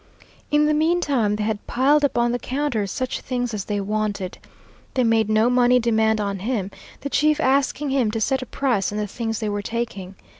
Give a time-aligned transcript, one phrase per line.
[0.49, 3.79] In the mean time they had piled up on the counters such things as they
[3.79, 4.39] wanted.
[4.95, 8.91] They made no money demand on him, the chief asking him to set a price
[8.91, 10.15] on the things they were taking.